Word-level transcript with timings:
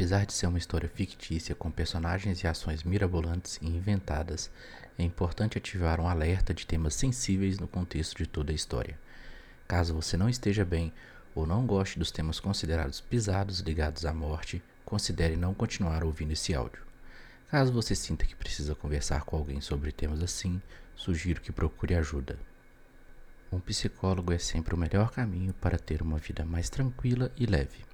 Apesar 0.00 0.24
de 0.24 0.32
ser 0.32 0.46
uma 0.46 0.56
história 0.56 0.88
fictícia 0.88 1.54
com 1.54 1.70
personagens 1.70 2.42
e 2.42 2.46
ações 2.46 2.84
mirabolantes 2.84 3.58
e 3.60 3.66
inventadas, 3.66 4.50
é 4.98 5.02
importante 5.02 5.58
ativar 5.58 6.00
um 6.00 6.08
alerta 6.08 6.54
de 6.54 6.66
temas 6.66 6.94
sensíveis 6.94 7.58
no 7.58 7.68
contexto 7.68 8.16
de 8.16 8.26
toda 8.26 8.50
a 8.50 8.54
história. 8.54 8.98
Caso 9.68 9.92
você 9.92 10.16
não 10.16 10.26
esteja 10.26 10.64
bem 10.64 10.90
ou 11.34 11.46
não 11.46 11.66
goste 11.66 11.98
dos 11.98 12.10
temas 12.10 12.40
considerados 12.40 12.98
pisados 12.98 13.60
ligados 13.60 14.06
à 14.06 14.14
morte, 14.14 14.62
considere 14.86 15.36
não 15.36 15.52
continuar 15.52 16.02
ouvindo 16.02 16.32
esse 16.32 16.54
áudio. 16.54 16.80
Caso 17.50 17.70
você 17.70 17.94
sinta 17.94 18.24
que 18.24 18.34
precisa 18.34 18.74
conversar 18.74 19.24
com 19.24 19.36
alguém 19.36 19.60
sobre 19.60 19.92
temas 19.92 20.22
assim, 20.22 20.62
sugiro 20.96 21.42
que 21.42 21.52
procure 21.52 21.94
ajuda. 21.94 22.38
Um 23.52 23.60
psicólogo 23.60 24.32
é 24.32 24.38
sempre 24.38 24.74
o 24.74 24.78
melhor 24.78 25.10
caminho 25.10 25.52
para 25.52 25.78
ter 25.78 26.00
uma 26.00 26.16
vida 26.16 26.42
mais 26.42 26.70
tranquila 26.70 27.30
e 27.36 27.44
leve. 27.44 27.89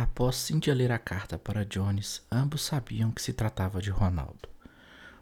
Após 0.00 0.36
Cynthia 0.36 0.74
ler 0.74 0.90
a 0.92 0.98
carta 0.98 1.36
para 1.36 1.62
Jones, 1.62 2.22
ambos 2.32 2.62
sabiam 2.62 3.10
que 3.10 3.20
se 3.20 3.34
tratava 3.34 3.82
de 3.82 3.90
Ronaldo. 3.90 4.48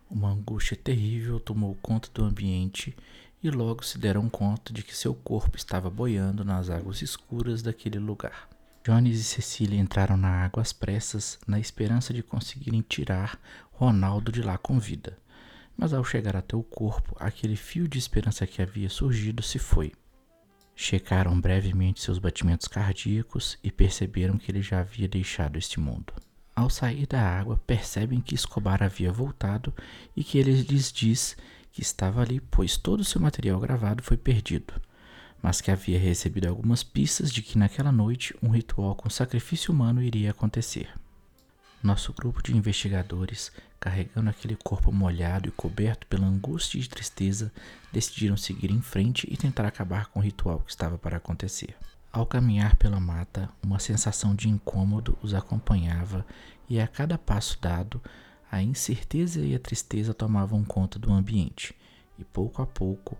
Uma 0.09 0.31
angústia 0.31 0.77
terrível 0.77 1.41
tomou 1.41 1.77
conta 1.83 2.09
do 2.15 2.23
ambiente 2.25 2.97
e 3.43 3.51
logo 3.51 3.85
se 3.85 3.99
deram 3.99 4.29
conta 4.29 4.73
de 4.73 4.85
que 4.85 4.95
seu 4.95 5.13
corpo 5.13 5.57
estava 5.57 5.91
boiando 5.91 6.45
nas 6.45 6.71
águas 6.71 7.03
escuras 7.03 7.61
daquele 7.61 7.99
lugar. 7.99 8.49
Jones 8.85 9.19
e 9.19 9.25
Cecília 9.25 9.81
entraram 9.81 10.17
na 10.17 10.45
água 10.45 10.63
às 10.63 10.73
pressas, 10.73 11.41
na 11.45 11.59
esperança 11.59 12.15
de 12.15 12.23
conseguirem 12.23 12.81
tirar 12.81 13.37
Ronaldo 13.73 14.31
de 14.31 14.43
lá 14.43 14.57
com 14.57 14.79
vida. 14.79 15.19
Mas 15.77 15.93
ao 15.93 16.05
chegar 16.05 16.37
até 16.37 16.55
o 16.55 16.63
corpo, 16.63 17.17
aquele 17.19 17.57
fio 17.57 17.89
de 17.89 17.99
esperança 17.99 18.47
que 18.47 18.63
havia 18.63 18.89
surgido 18.89 19.43
se 19.43 19.59
foi. 19.59 19.93
Checaram 20.81 21.41
brevemente 21.41 22.01
seus 22.01 22.21
batimentos 22.21 22.69
cardíacos 22.69 23.59
e 23.65 23.71
perceberam 23.71 24.39
que 24.39 24.49
ele 24.49 24.63
já 24.63 24.79
havia 24.79 25.09
deixado 25.09 25.59
este 25.59 25.81
mundo. 25.81 26.13
Ao 26.55 26.71
sair 26.71 27.05
da 27.05 27.21
água, 27.21 27.61
percebem 27.67 28.21
que 28.21 28.37
Escobar 28.37 28.81
havia 28.81 29.11
voltado 29.11 29.75
e 30.17 30.23
que 30.23 30.39
ele 30.39 30.53
lhes 30.53 30.93
diz 30.93 31.37
que 31.73 31.83
estava 31.83 32.23
ali, 32.23 32.39
pois 32.39 32.77
todo 32.77 33.01
o 33.01 33.05
seu 33.05 33.21
material 33.21 33.59
gravado 33.59 34.05
foi 34.05 34.17
perdido, 34.17 34.73
mas 35.43 35.61
que 35.61 35.73
havia 35.73 35.99
recebido 35.99 36.47
algumas 36.47 36.85
pistas 36.85 37.33
de 37.33 37.43
que 37.43 37.59
naquela 37.59 37.91
noite 37.91 38.33
um 38.41 38.49
ritual 38.49 38.95
com 38.95 39.11
sacrifício 39.11 39.75
humano 39.75 40.01
iria 40.01 40.31
acontecer. 40.31 40.89
Nosso 41.83 42.13
grupo 42.13 42.41
de 42.41 42.57
investigadores, 42.57 43.51
carregando 43.81 44.31
aquele 44.31 44.57
corpo 44.57 44.93
molhado 44.93 45.49
e 45.49 45.53
coberto 45.53 46.07
pela 46.07 46.27
angústia 46.27 46.79
e 46.79 46.87
tristeza, 46.87 47.53
decidiram 47.93 48.37
seguir 48.37 48.71
em 48.71 48.81
frente 48.81 49.27
e 49.31 49.37
tentar 49.37 49.65
acabar 49.65 50.07
com 50.09 50.19
o 50.21 50.23
ritual 50.23 50.61
que 50.61 50.71
estava 50.71 50.99
para 50.99 51.17
acontecer. 51.17 51.77
Ao 52.13 52.27
caminhar 52.27 52.77
pela 52.77 52.99
mata, 52.99 53.49
uma 53.63 53.79
sensação 53.79 54.35
de 54.35 54.49
incômodo 54.49 55.17
os 55.23 55.35
acompanhava 55.35 56.25
e 56.69 56.81
a 56.81 56.87
cada 56.87 57.17
passo 57.17 57.59
dado, 57.61 58.03
a 58.51 58.63
incerteza 58.63 59.41
e 59.41 59.55
a 59.55 59.59
tristeza 59.59 60.15
tomavam 60.15 60.65
conta 60.65 60.99
do 60.99 61.13
ambiente, 61.13 61.75
e 62.19 62.25
pouco 62.25 62.63
a 62.63 62.67
pouco, 62.67 63.17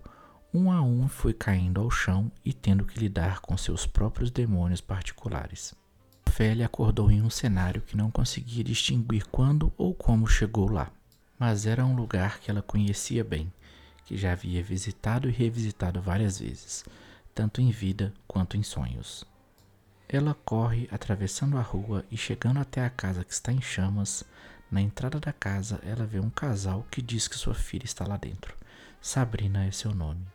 um 0.53 0.71
a 0.71 0.81
um 0.81 1.07
foi 1.07 1.33
caindo 1.33 1.79
ao 1.79 1.91
chão 1.91 2.31
e 2.43 2.51
tendo 2.51 2.83
que 2.83 2.99
lidar 2.99 3.39
com 3.39 3.55
seus 3.55 3.85
próprios 3.85 4.31
demônios 4.31 4.81
particulares. 4.81 5.78
Ofélia 6.39 6.67
acordou 6.67 7.11
em 7.11 7.21
um 7.21 7.29
cenário 7.29 7.81
que 7.81 7.97
não 7.97 8.09
conseguia 8.09 8.63
distinguir 8.63 9.25
quando 9.25 9.73
ou 9.77 9.93
como 9.93 10.25
chegou 10.25 10.71
lá, 10.71 10.89
mas 11.37 11.65
era 11.65 11.85
um 11.85 11.93
lugar 11.93 12.39
que 12.39 12.49
ela 12.49 12.61
conhecia 12.61 13.25
bem, 13.25 13.51
que 14.05 14.15
já 14.15 14.31
havia 14.31 14.63
visitado 14.63 15.27
e 15.27 15.33
revisitado 15.33 16.01
várias 16.01 16.39
vezes, 16.39 16.85
tanto 17.35 17.59
em 17.59 17.69
vida 17.71 18.13
quanto 18.25 18.55
em 18.55 18.63
sonhos. 18.63 19.25
Ela 20.07 20.33
corre 20.33 20.87
atravessando 20.89 21.57
a 21.57 21.61
rua 21.61 22.05
e 22.09 22.15
chegando 22.15 22.61
até 22.61 22.85
a 22.85 22.89
casa 22.89 23.25
que 23.25 23.33
está 23.33 23.51
em 23.51 23.61
chamas. 23.61 24.23
Na 24.71 24.79
entrada 24.79 25.19
da 25.19 25.33
casa, 25.33 25.81
ela 25.83 26.05
vê 26.05 26.21
um 26.21 26.29
casal 26.29 26.87
que 26.89 27.01
diz 27.01 27.27
que 27.27 27.35
sua 27.35 27.53
filha 27.53 27.83
está 27.83 28.07
lá 28.07 28.15
dentro. 28.15 28.55
Sabrina 29.01 29.65
é 29.65 29.71
seu 29.71 29.93
nome. 29.93 30.25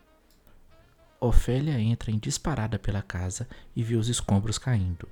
Ofélia 1.19 1.79
entra 1.79 2.11
em 2.11 2.19
disparada 2.19 2.77
pela 2.77 3.01
casa 3.01 3.47
e 3.75 3.81
vê 3.81 3.95
os 3.95 4.07
escombros 4.07 4.59
caindo. 4.59 5.09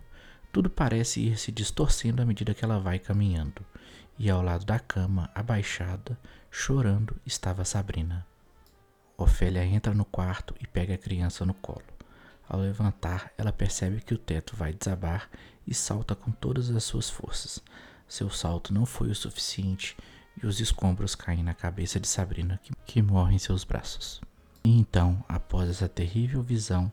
Tudo 0.53 0.69
parece 0.69 1.19
ir 1.19 1.37
se 1.39 1.51
distorcendo 1.51 2.21
à 2.21 2.25
medida 2.25 2.53
que 2.53 2.63
ela 2.63 2.79
vai 2.79 2.99
caminhando, 2.99 3.65
e 4.19 4.29
ao 4.29 4.43
lado 4.43 4.63
da 4.63 4.77
cama, 4.77 5.31
abaixada, 5.33 6.15
chorando, 6.51 7.15
estava 7.25 7.65
Sabrina. 7.65 8.23
Ofélia 9.17 9.65
entra 9.65 9.95
no 9.95 10.05
quarto 10.05 10.53
e 10.61 10.67
pega 10.67 10.93
a 10.93 10.97
criança 10.97 11.43
no 11.43 11.55
colo. 11.55 11.81
Ao 12.47 12.59
levantar, 12.59 13.31
ela 13.35 13.51
percebe 13.51 13.99
que 13.99 14.13
o 14.13 14.17
teto 14.17 14.55
vai 14.55 14.71
desabar 14.71 15.27
e 15.65 15.73
salta 15.73 16.13
com 16.13 16.29
todas 16.31 16.69
as 16.69 16.83
suas 16.83 17.09
forças. 17.09 17.59
Seu 18.07 18.29
salto 18.29 18.71
não 18.71 18.85
foi 18.85 19.09
o 19.09 19.15
suficiente 19.15 19.97
e 20.39 20.45
os 20.45 20.59
escombros 20.59 21.15
caem 21.15 21.41
na 21.41 21.55
cabeça 21.55 21.99
de 21.99 22.07
Sabrina, 22.07 22.59
que, 22.61 22.71
que 22.85 23.01
morre 23.01 23.33
em 23.33 23.39
seus 23.39 23.63
braços. 23.63 24.21
E 24.63 24.77
então, 24.77 25.25
após 25.27 25.67
essa 25.67 25.89
terrível 25.89 26.43
visão, 26.43 26.91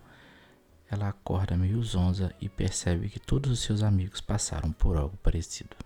ela 0.90 1.08
acorda 1.08 1.56
meio 1.56 1.82
zonza 1.82 2.34
e 2.40 2.48
percebe 2.48 3.08
que 3.08 3.20
todos 3.20 3.50
os 3.52 3.60
seus 3.60 3.82
amigos 3.82 4.20
passaram 4.20 4.72
por 4.72 4.96
algo 4.96 5.16
parecido. 5.18 5.76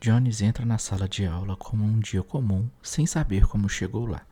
Jones 0.00 0.40
entra 0.40 0.64
na 0.64 0.78
sala 0.78 1.08
de 1.08 1.26
aula 1.26 1.56
como 1.56 1.82
um 1.82 1.98
dia 1.98 2.22
comum, 2.22 2.70
sem 2.80 3.04
saber 3.04 3.46
como 3.48 3.68
chegou 3.68 4.06
lá, 4.06 4.22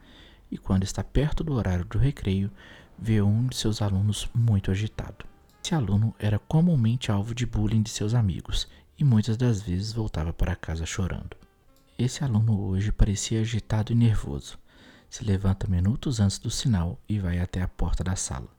e 0.48 0.56
quando 0.56 0.84
está 0.84 1.02
perto 1.02 1.42
do 1.42 1.54
horário 1.54 1.84
do 1.84 1.98
recreio, 1.98 2.52
vê 2.96 3.20
um 3.20 3.48
de 3.48 3.56
seus 3.56 3.82
alunos 3.82 4.28
muito 4.32 4.70
agitado. 4.70 5.24
Esse 5.62 5.74
aluno 5.74 6.14
era 6.20 6.38
comumente 6.38 7.10
alvo 7.10 7.34
de 7.34 7.44
bullying 7.44 7.82
de 7.82 7.90
seus 7.90 8.14
amigos 8.14 8.68
e 8.96 9.02
muitas 9.02 9.36
das 9.36 9.60
vezes 9.60 9.92
voltava 9.92 10.32
para 10.32 10.54
casa 10.54 10.86
chorando. 10.86 11.36
Esse 11.98 12.22
aluno 12.22 12.60
hoje 12.60 12.92
parecia 12.92 13.40
agitado 13.40 13.90
e 13.90 13.96
nervoso. 13.96 14.56
Se 15.10 15.24
levanta 15.24 15.66
minutos 15.66 16.20
antes 16.20 16.38
do 16.38 16.50
sinal 16.50 17.00
e 17.08 17.18
vai 17.18 17.40
até 17.40 17.60
a 17.60 17.68
porta 17.68 18.04
da 18.04 18.14
sala. 18.14 18.55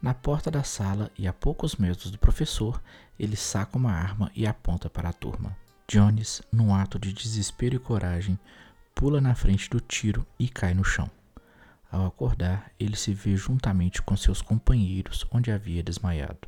Na 0.00 0.14
porta 0.14 0.48
da 0.50 0.62
sala 0.62 1.10
e 1.18 1.26
a 1.26 1.32
poucos 1.32 1.74
metros 1.74 2.10
do 2.10 2.18
professor, 2.18 2.80
ele 3.18 3.34
saca 3.34 3.76
uma 3.76 3.90
arma 3.90 4.30
e 4.34 4.46
aponta 4.46 4.88
para 4.88 5.08
a 5.08 5.12
turma. 5.12 5.56
Jones, 5.88 6.40
num 6.52 6.72
ato 6.72 6.98
de 6.98 7.12
desespero 7.12 7.74
e 7.74 7.80
coragem, 7.80 8.38
pula 8.94 9.20
na 9.20 9.34
frente 9.34 9.68
do 9.68 9.80
tiro 9.80 10.24
e 10.38 10.48
cai 10.48 10.72
no 10.72 10.84
chão. 10.84 11.10
Ao 11.90 12.06
acordar, 12.06 12.70
ele 12.78 12.94
se 12.94 13.12
vê 13.12 13.34
juntamente 13.34 14.00
com 14.00 14.16
seus 14.16 14.40
companheiros 14.40 15.26
onde 15.32 15.50
havia 15.50 15.82
desmaiado. 15.82 16.46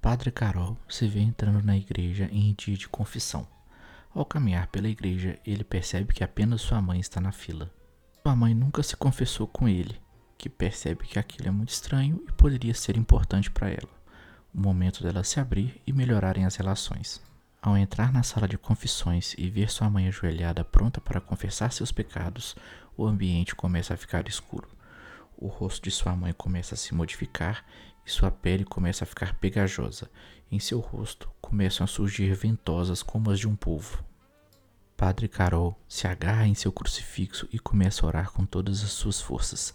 Padre 0.00 0.30
Carol 0.30 0.76
se 0.88 1.06
vê 1.08 1.20
entrando 1.20 1.62
na 1.62 1.76
igreja 1.76 2.28
em 2.30 2.54
dia 2.54 2.76
de 2.76 2.88
confissão. 2.88 3.46
Ao 4.14 4.24
caminhar 4.24 4.66
pela 4.66 4.88
igreja, 4.88 5.38
ele 5.46 5.64
percebe 5.64 6.12
que 6.12 6.24
apenas 6.24 6.60
sua 6.60 6.82
mãe 6.82 7.00
está 7.00 7.20
na 7.20 7.32
fila. 7.32 7.70
Sua 8.22 8.36
mãe 8.36 8.54
nunca 8.54 8.82
se 8.82 8.96
confessou 8.96 9.46
com 9.46 9.68
ele, 9.68 9.98
que 10.38 10.48
percebe 10.48 11.04
que 11.04 11.18
aquilo 11.18 11.48
é 11.48 11.50
muito 11.50 11.70
estranho 11.70 12.24
e 12.28 12.32
poderia 12.32 12.72
ser 12.72 12.96
importante 12.96 13.50
para 13.50 13.68
ela. 13.68 13.98
O 14.54 14.60
momento 14.60 15.02
dela 15.02 15.24
se 15.24 15.40
abrir 15.40 15.82
e 15.84 15.92
melhorarem 15.92 16.46
as 16.46 16.54
relações. 16.54 17.20
Ao 17.60 17.76
entrar 17.76 18.12
na 18.12 18.22
sala 18.22 18.46
de 18.46 18.56
confissões 18.56 19.34
e 19.36 19.50
ver 19.50 19.68
sua 19.68 19.90
mãe 19.90 20.06
ajoelhada 20.06 20.62
pronta 20.62 21.00
para 21.00 21.20
confessar 21.20 21.72
seus 21.72 21.90
pecados, 21.90 22.54
o 22.96 23.04
ambiente 23.04 23.56
começa 23.56 23.92
a 23.92 23.96
ficar 23.96 24.28
escuro. 24.28 24.68
O 25.36 25.48
rosto 25.48 25.82
de 25.82 25.90
sua 25.90 26.14
mãe 26.14 26.32
começa 26.32 26.74
a 26.74 26.78
se 26.78 26.94
modificar 26.94 27.64
e 28.06 28.10
sua 28.10 28.30
pele 28.30 28.64
começa 28.64 29.02
a 29.02 29.06
ficar 29.06 29.34
pegajosa. 29.34 30.08
Em 30.50 30.60
seu 30.60 30.78
rosto 30.78 31.28
começam 31.40 31.84
a 31.84 31.88
surgir 31.88 32.32
ventosas 32.34 33.02
como 33.02 33.30
as 33.30 33.40
de 33.40 33.48
um 33.48 33.56
polvo. 33.56 34.04
Padre 34.96 35.28
Carol 35.28 35.78
se 35.88 36.06
agarra 36.06 36.46
em 36.46 36.54
seu 36.54 36.72
crucifixo 36.72 37.48
e 37.52 37.58
começa 37.58 38.04
a 38.04 38.08
orar 38.08 38.30
com 38.30 38.46
todas 38.46 38.82
as 38.82 38.90
suas 38.90 39.20
forças 39.20 39.74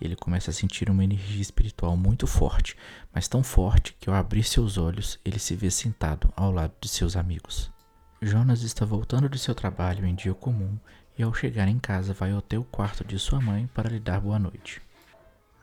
ele 0.00 0.16
começa 0.16 0.50
a 0.50 0.54
sentir 0.54 0.90
uma 0.90 1.04
energia 1.04 1.40
espiritual 1.40 1.96
muito 1.96 2.26
forte, 2.26 2.76
mas 3.12 3.28
tão 3.28 3.42
forte 3.42 3.96
que 3.98 4.08
ao 4.08 4.16
abrir 4.16 4.44
seus 4.44 4.76
olhos, 4.78 5.18
ele 5.24 5.38
se 5.38 5.54
vê 5.54 5.70
sentado 5.70 6.32
ao 6.36 6.50
lado 6.50 6.74
de 6.80 6.88
seus 6.88 7.16
amigos. 7.16 7.72
Jonas 8.20 8.62
está 8.62 8.84
voltando 8.84 9.28
de 9.28 9.38
seu 9.38 9.54
trabalho 9.54 10.06
em 10.06 10.14
dia 10.14 10.34
comum 10.34 10.78
e 11.18 11.22
ao 11.22 11.32
chegar 11.32 11.68
em 11.68 11.78
casa 11.78 12.12
vai 12.12 12.32
até 12.32 12.58
o 12.58 12.64
quarto 12.64 13.04
de 13.04 13.18
sua 13.18 13.40
mãe 13.40 13.66
para 13.74 13.88
lhe 13.88 14.00
dar 14.00 14.20
boa 14.20 14.38
noite. 14.38 14.82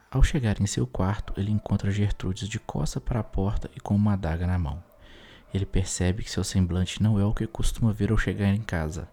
Ao 0.10 0.22
chegar 0.22 0.62
em 0.62 0.68
seu 0.68 0.86
quarto, 0.86 1.34
ele 1.36 1.52
encontra 1.52 1.90
Gertrudes 1.90 2.48
de 2.48 2.60
costa 2.60 3.02
para 3.02 3.20
a 3.20 3.24
porta 3.24 3.70
e 3.76 3.80
com 3.80 3.96
uma 3.96 4.14
adaga 4.14 4.46
na 4.46 4.60
mão. 4.60 4.84
Ele 5.52 5.66
percebe 5.66 6.24
que 6.24 6.30
seu 6.30 6.44
semblante 6.44 7.02
não 7.02 7.20
é 7.20 7.26
o 7.26 7.34
que 7.34 7.48
costuma 7.48 7.92
ver 7.92 8.12
ao 8.12 8.18
chegar 8.18 8.54
em 8.54 8.62
casa. 8.62 9.08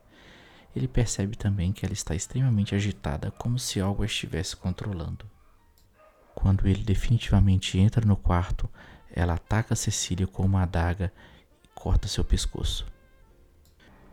Ele 0.75 0.87
percebe 0.87 1.37
também 1.37 1.73
que 1.73 1.85
ela 1.85 1.93
está 1.93 2.15
extremamente 2.15 2.75
agitada, 2.75 3.31
como 3.33 3.59
se 3.59 3.81
algo 3.81 4.03
a 4.03 4.07
estivesse 4.07 4.57
controlando. 4.57 5.27
Quando 6.35 6.67
ele 6.67 6.85
definitivamente 6.85 7.79
entra 7.79 8.07
no 8.07 8.17
quarto, 8.17 8.71
ela 9.13 9.35
ataca 9.35 9.75
Cecília 9.75 10.27
com 10.27 10.45
uma 10.45 10.63
adaga 10.63 11.13
e 11.65 11.69
corta 11.75 12.07
seu 12.07 12.25
pescoço. 12.25 12.87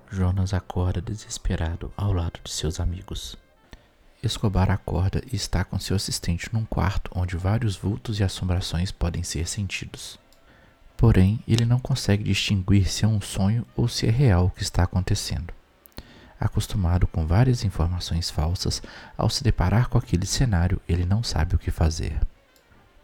Jonas 0.10 0.54
acorda 0.54 1.02
desesperado 1.02 1.92
ao 1.96 2.12
lado 2.12 2.40
de 2.44 2.52
seus 2.52 2.80
amigos. 2.80 3.38
Escobar 4.24 4.72
acorda 4.72 5.22
e 5.32 5.36
está 5.36 5.64
com 5.64 5.80
seu 5.80 5.96
assistente 5.96 6.52
num 6.52 6.66
quarto 6.66 7.12
onde 7.14 7.38
vários 7.38 7.76
vultos 7.76 8.20
e 8.20 8.24
assombrações 8.24 8.92
podem 8.92 9.22
ser 9.22 9.48
sentidos. 9.48 10.18
Porém, 10.96 11.40
ele 11.48 11.66
não 11.66 11.80
consegue 11.80 12.24
distinguir 12.24 12.90
se 12.90 13.06
é 13.06 13.08
um 13.08 13.22
sonho 13.22 13.64
ou 13.76 13.88
se 13.88 14.08
é 14.08 14.10
real 14.10 14.48
o 14.48 14.50
que 14.50 14.64
está 14.64 14.82
acontecendo 14.82 15.57
acostumado 16.40 17.08
com 17.08 17.26
várias 17.26 17.64
informações 17.64 18.30
falsas, 18.30 18.82
ao 19.18 19.30
se 19.30 19.44
deparar 19.44 19.90
com 19.90 19.98
aquele 19.98 20.26
cenário, 20.26 20.82
ele 20.88 21.06
não 21.06 21.24
sabe 21.24 21.56
o 21.56 21.60
que 21.60 21.72
fazer. 21.72 22.20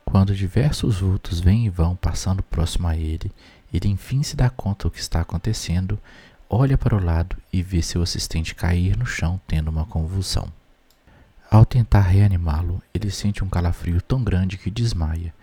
Quando 0.05 0.35
diversos 0.35 0.99
vultos 0.99 1.39
vêm 1.39 1.65
e 1.65 1.69
vão 1.69 1.95
passando 1.95 2.43
próximo 2.43 2.87
a 2.87 2.95
ele, 2.95 3.31
ele 3.73 3.87
enfim 3.87 4.21
se 4.21 4.35
dá 4.35 4.49
conta 4.49 4.87
do 4.87 4.91
que 4.91 4.99
está 4.99 5.21
acontecendo, 5.21 5.97
olha 6.49 6.77
para 6.77 6.95
o 6.95 7.03
lado 7.03 7.35
e 7.51 7.63
vê 7.63 7.81
seu 7.81 8.01
assistente 8.03 8.53
cair 8.53 8.95
no 8.95 9.05
chão 9.05 9.41
tendo 9.47 9.69
uma 9.69 9.85
convulsão. 9.85 10.47
Ao 11.49 11.65
tentar 11.65 12.01
reanimá-lo, 12.01 12.81
ele 12.93 13.09
sente 13.09 13.43
um 13.43 13.49
calafrio 13.49 14.01
tão 14.01 14.23
grande 14.23 14.57
que 14.57 14.69
desmaia, 14.69 15.33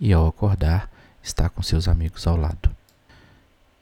e 0.00 0.12
ao 0.12 0.26
acordar, 0.26 0.90
está 1.22 1.48
com 1.48 1.62
seus 1.62 1.88
amigos 1.88 2.26
ao 2.26 2.36
lado. 2.36 2.63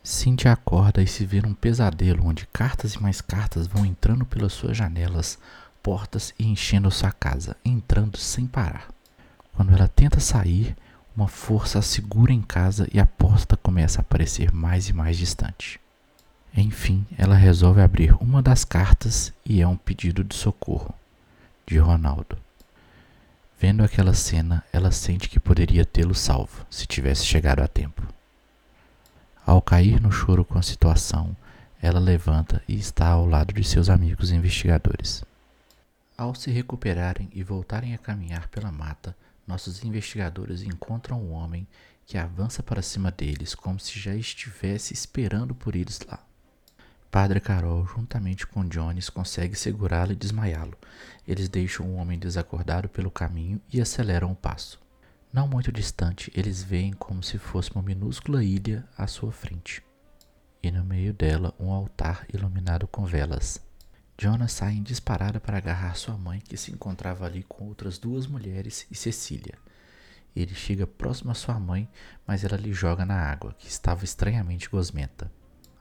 Cindy 0.04 0.48
acorda 0.48 1.00
e 1.00 1.06
se 1.06 1.24
vê 1.24 1.40
num 1.40 1.54
pesadelo 1.54 2.26
onde 2.26 2.46
cartas 2.46 2.94
e 2.94 3.02
mais 3.02 3.20
cartas 3.20 3.68
vão 3.68 3.86
entrando 3.86 4.26
pelas 4.26 4.52
suas 4.52 4.76
janelas, 4.76 5.38
portas 5.80 6.34
e 6.38 6.46
enchendo 6.46 6.90
sua 6.90 7.12
casa, 7.12 7.56
entrando 7.64 8.18
sem 8.18 8.46
parar. 8.46 8.88
Quando 9.52 9.72
ela 9.72 9.86
tenta 9.86 10.18
sair, 10.18 10.76
uma 11.16 11.28
força 11.28 11.78
a 11.78 11.82
segura 11.82 12.32
em 12.32 12.42
casa 12.42 12.88
e 12.92 12.98
a 12.98 13.06
porta 13.06 13.56
começa 13.56 14.00
a 14.00 14.02
aparecer 14.02 14.50
mais 14.50 14.88
e 14.88 14.92
mais 14.92 15.16
distante. 15.16 15.78
Enfim, 16.54 17.06
ela 17.16 17.36
resolve 17.36 17.80
abrir 17.80 18.14
uma 18.20 18.42
das 18.42 18.64
cartas 18.64 19.32
e 19.46 19.62
é 19.62 19.68
um 19.68 19.76
pedido 19.76 20.24
de 20.24 20.34
socorro 20.34 20.92
de 21.64 21.78
Ronaldo. 21.78 22.36
Vendo 23.58 23.84
aquela 23.84 24.12
cena, 24.12 24.64
ela 24.72 24.90
sente 24.90 25.28
que 25.28 25.38
poderia 25.38 25.86
tê-lo 25.86 26.14
salvo 26.14 26.66
se 26.68 26.86
tivesse 26.86 27.24
chegado 27.24 27.60
a 27.60 27.68
tempo. 27.68 28.02
Ao 29.44 29.60
cair 29.60 30.00
no 30.00 30.12
choro 30.12 30.44
com 30.44 30.56
a 30.56 30.62
situação, 30.62 31.36
ela 31.80 31.98
levanta 31.98 32.62
e 32.68 32.76
está 32.76 33.08
ao 33.08 33.26
lado 33.26 33.52
de 33.52 33.64
seus 33.64 33.88
amigos 33.88 34.30
investigadores. 34.30 35.24
Ao 36.16 36.32
se 36.32 36.50
recuperarem 36.50 37.28
e 37.32 37.42
voltarem 37.42 37.92
a 37.92 37.98
caminhar 37.98 38.46
pela 38.48 38.70
mata, 38.70 39.16
nossos 39.44 39.82
investigadores 39.82 40.62
encontram 40.62 41.20
um 41.20 41.32
homem 41.32 41.66
que 42.06 42.16
avança 42.16 42.62
para 42.62 42.82
cima 42.82 43.10
deles 43.10 43.52
como 43.54 43.80
se 43.80 43.98
já 43.98 44.14
estivesse 44.14 44.94
esperando 44.94 45.54
por 45.56 45.74
eles 45.74 46.00
lá. 46.08 46.20
Padre 47.10 47.40
Carol, 47.40 47.84
juntamente 47.84 48.46
com 48.46 48.66
Jones, 48.66 49.10
consegue 49.10 49.56
segurá-lo 49.56 50.12
e 50.12 50.16
desmaiá-lo. 50.16 50.78
Eles 51.26 51.48
deixam 51.48 51.86
o 51.86 51.96
homem 51.96 52.18
desacordado 52.18 52.88
pelo 52.88 53.10
caminho 53.10 53.60
e 53.72 53.80
aceleram 53.80 54.30
o 54.30 54.36
passo. 54.36 54.81
Não 55.32 55.48
muito 55.48 55.72
distante, 55.72 56.30
eles 56.34 56.62
veem 56.62 56.92
como 56.92 57.22
se 57.22 57.38
fosse 57.38 57.72
uma 57.72 57.82
minúscula 57.82 58.44
ilha 58.44 58.86
à 58.98 59.06
sua 59.06 59.32
frente, 59.32 59.82
e 60.62 60.70
no 60.70 60.84
meio 60.84 61.14
dela 61.14 61.54
um 61.58 61.72
altar 61.72 62.26
iluminado 62.34 62.86
com 62.86 63.06
velas. 63.06 63.58
Jonas 64.20 64.52
sai 64.52 64.74
em 64.74 64.82
disparada 64.82 65.40
para 65.40 65.56
agarrar 65.56 65.96
sua 65.96 66.18
mãe, 66.18 66.38
que 66.38 66.58
se 66.58 66.70
encontrava 66.70 67.24
ali 67.24 67.42
com 67.44 67.66
outras 67.66 67.96
duas 67.96 68.26
mulheres 68.26 68.86
e 68.90 68.94
Cecília. 68.94 69.54
Ele 70.36 70.54
chega 70.54 70.86
próximo 70.86 71.30
à 71.30 71.34
sua 71.34 71.58
mãe, 71.58 71.88
mas 72.26 72.44
ela 72.44 72.58
lhe 72.58 72.74
joga 72.74 73.06
na 73.06 73.18
água, 73.18 73.54
que 73.58 73.68
estava 73.68 74.04
estranhamente 74.04 74.68
gosmenta. 74.68 75.32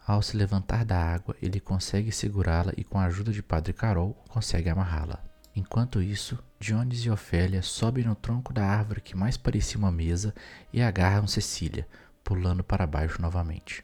Ao 0.08 0.22
se 0.22 0.38
levantar 0.38 0.86
da 0.86 0.98
água, 0.98 1.36
ele 1.42 1.60
consegue 1.60 2.12
segurá-la 2.12 2.72
e, 2.78 2.86
com 2.86 2.98
a 2.98 3.04
ajuda 3.04 3.34
de 3.34 3.44
Padre 3.44 3.74
Carol, 3.74 4.14
consegue 4.30 4.70
amarrá-la. 4.70 5.31
Enquanto 5.56 6.02
isso, 6.02 6.40
Jones 6.60 7.06
e 7.06 7.10
Ofélia 7.10 7.62
sobem 7.62 8.06
no 8.06 8.16
tronco 8.16 8.54
da 8.54 8.66
árvore 8.66 9.02
que 9.02 9.18
mais 9.18 9.36
parecia 9.36 9.78
uma 9.78 9.92
mesa 9.92 10.34
e 10.72 10.82
agarram 10.82 11.28
Cecília, 11.28 11.88
pulando 12.24 12.64
para 12.64 12.88
baixo 12.88 13.22
novamente. 13.22 13.84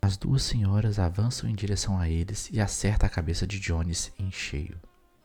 As 0.00 0.16
duas 0.16 0.42
senhoras 0.42 0.98
avançam 0.98 1.48
em 1.48 1.54
direção 1.54 1.98
a 1.98 2.08
eles 2.08 2.48
e 2.52 2.60
acertam 2.60 3.06
a 3.06 3.10
cabeça 3.10 3.46
de 3.46 3.58
Jones 3.58 4.12
em 4.18 4.30
cheio. 4.30 4.78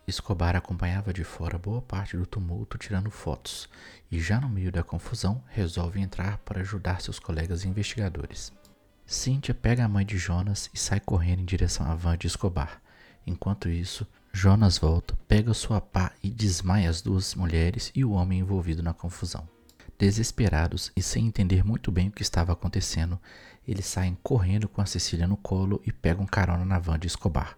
Escobar 0.08 0.56
acompanhava 0.56 1.14
de 1.14 1.24
fora 1.24 1.58
boa 1.58 1.82
parte 1.82 2.18
do 2.18 2.26
tumulto 2.26 2.78
tirando 2.78 3.12
fotos 3.12 3.70
e, 4.12 4.20
já 4.20 4.40
no 4.42 4.50
meio 4.50 4.72
da 4.72 4.84
confusão, 4.84 5.44
resolve 5.48 6.02
entrar 6.02 6.40
para 6.40 6.62
ajudar 6.62 7.02
seus 7.02 7.20
colegas 7.20 7.64
investigadores. 7.64 8.52
Cynthia 9.06 9.54
pega 9.54 9.86
a 9.86 9.88
mãe 9.88 10.06
de 10.06 10.18
Jonas 10.18 10.70
e 10.74 10.80
sai 10.80 11.00
correndo 11.00 11.42
em 11.42 11.46
direção 11.46 11.90
à 11.90 11.96
van 11.96 12.18
de 12.18 12.28
Escobar. 12.28 12.82
Enquanto 13.26 13.70
isso, 13.70 14.08
Jonas 14.32 14.78
volta, 14.78 15.09
pega 15.30 15.54
sua 15.54 15.80
pá 15.80 16.12
e 16.24 16.30
desmaia 16.32 16.90
as 16.90 17.04
duas 17.04 17.36
mulheres 17.36 17.92
e 17.94 18.04
o 18.04 18.14
homem 18.14 18.40
envolvido 18.40 18.82
na 18.82 18.96
confusão. 18.96 19.48
Desesperados 19.96 20.92
e 20.96 21.04
sem 21.04 21.28
entender 21.28 21.64
muito 21.64 21.92
bem 21.92 22.08
o 22.08 22.12
que 22.12 22.24
estava 22.24 22.52
acontecendo, 22.52 23.20
eles 23.68 23.86
saem 23.86 24.18
correndo 24.24 24.68
com 24.68 24.82
a 24.82 24.88
Cecília 24.88 25.28
no 25.28 25.38
colo 25.38 25.80
e 25.86 25.94
pegam 25.94 26.26
carona 26.26 26.66
na 26.66 26.80
van 26.80 26.98
de 26.98 27.06
Escobar. 27.06 27.56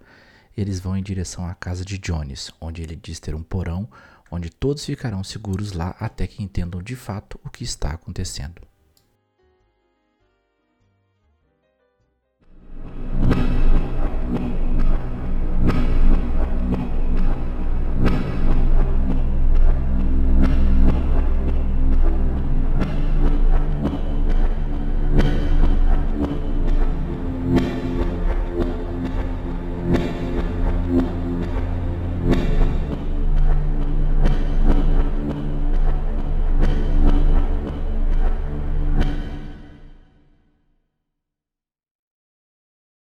Eles 0.55 0.81
vão 0.81 0.97
em 0.97 1.01
direção 1.01 1.47
à 1.47 1.55
casa 1.55 1.85
de 1.85 1.97
Jones, 1.97 2.51
onde 2.59 2.81
ele 2.81 2.97
diz 2.97 3.21
ter 3.21 3.33
um 3.33 3.41
porão 3.41 3.89
onde 4.29 4.49
todos 4.49 4.85
ficarão 4.85 5.23
seguros 5.23 5.71
lá 5.71 5.95
até 5.97 6.27
que 6.27 6.43
entendam 6.43 6.83
de 6.83 6.97
fato 6.97 7.39
o 7.41 7.49
que 7.49 7.63
está 7.63 7.91
acontecendo. 7.91 8.61